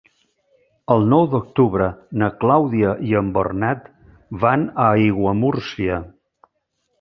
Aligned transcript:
El 0.93 1.03
nou 1.09 1.25
d'octubre 1.33 1.89
na 2.21 2.29
Clàudia 2.43 2.95
i 3.09 3.13
en 3.19 3.29
Bernat 3.37 3.85
van 4.47 4.65
a 4.87 4.89
Aiguamúrcia. 5.03 6.01